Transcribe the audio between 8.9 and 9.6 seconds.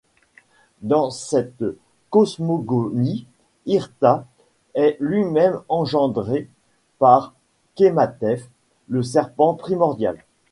serpent